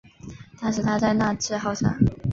[0.59, 1.95] 当时他在那智号上。